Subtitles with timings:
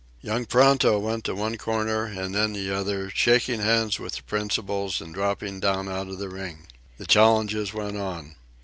[0.21, 4.99] Young Pronto went to one corner and then the other, shaking hands with the principals
[4.99, 6.65] and dropping down out of the ring.
[6.97, 8.33] The challenges went on.